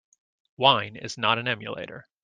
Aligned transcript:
Wine 0.57 0.95
is 0.95 1.15
not 1.19 1.37
an 1.37 1.47
emulator. 1.47 2.07